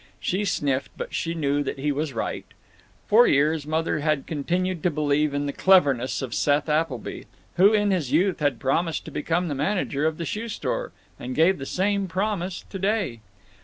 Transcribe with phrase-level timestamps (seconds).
[0.19, 2.47] She sniffed, but she knew that he was right.
[3.05, 7.25] For years Mother had continued to believe in the cleverness of Seth Appleby,
[7.57, 11.59] who, in his youth, had promised to become manager of the shoe store, and gave
[11.59, 13.19] the same promise to day.